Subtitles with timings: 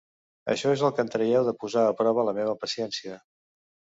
[0.53, 3.21] Això és el que en traieu de posar a prova la meva paciència.